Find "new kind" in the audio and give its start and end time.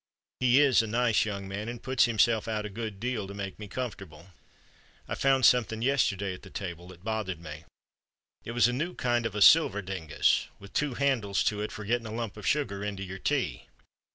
8.73-9.27